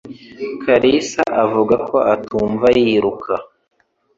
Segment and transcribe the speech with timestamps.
[0.63, 3.33] kalisa avuga ko atumva yiruka.